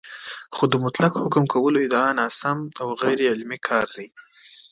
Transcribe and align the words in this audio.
خو 0.55 0.63
د 0.71 0.73
مطلق 0.85 1.13
حکم 1.23 1.43
کولو 1.53 1.77
ادعا 1.87 2.09
ناسم 2.19 2.57
او 2.81 2.87
غیرعلمي 3.01 3.59
کار 3.67 3.87
دی 3.95 4.07